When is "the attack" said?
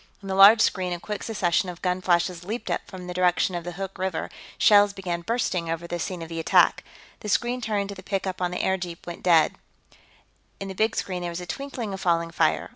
6.27-6.83